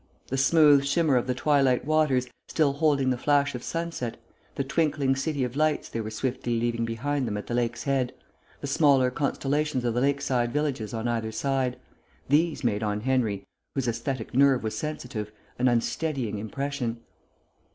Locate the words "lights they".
5.55-6.01